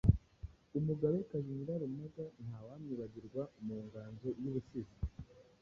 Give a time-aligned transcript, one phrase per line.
[0.79, 4.97] Umugabekazi Nyirarumaga ntawamwibagirwa mu nganzo y’ubusizi